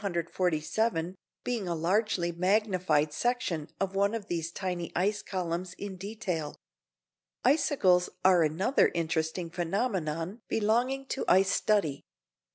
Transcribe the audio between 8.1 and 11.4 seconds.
are another interesting phenomenon belonging to